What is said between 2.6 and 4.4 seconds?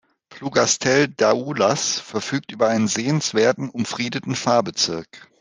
einen sehenswerten Umfriedeten